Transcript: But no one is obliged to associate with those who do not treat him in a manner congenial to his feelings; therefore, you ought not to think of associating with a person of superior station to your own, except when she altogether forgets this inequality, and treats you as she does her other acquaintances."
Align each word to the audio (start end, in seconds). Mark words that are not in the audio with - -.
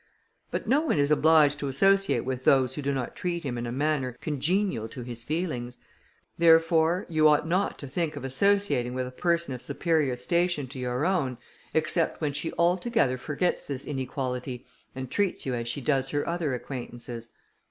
But 0.49 0.65
no 0.67 0.81
one 0.81 0.97
is 0.97 1.11
obliged 1.11 1.59
to 1.59 1.67
associate 1.67 2.25
with 2.25 2.43
those 2.43 2.73
who 2.73 2.81
do 2.81 2.91
not 2.91 3.15
treat 3.15 3.43
him 3.43 3.55
in 3.55 3.67
a 3.67 3.71
manner 3.71 4.17
congenial 4.19 4.89
to 4.89 5.03
his 5.03 5.23
feelings; 5.23 5.77
therefore, 6.39 7.05
you 7.07 7.27
ought 7.27 7.47
not 7.47 7.77
to 7.77 7.87
think 7.87 8.15
of 8.15 8.25
associating 8.25 8.95
with 8.95 9.05
a 9.05 9.11
person 9.11 9.53
of 9.53 9.61
superior 9.61 10.15
station 10.15 10.65
to 10.69 10.79
your 10.79 11.05
own, 11.05 11.37
except 11.75 12.19
when 12.19 12.33
she 12.33 12.51
altogether 12.57 13.19
forgets 13.19 13.67
this 13.67 13.85
inequality, 13.85 14.65
and 14.95 15.11
treats 15.11 15.45
you 15.45 15.53
as 15.53 15.67
she 15.67 15.81
does 15.81 16.09
her 16.09 16.27
other 16.27 16.55
acquaintances." 16.55 17.29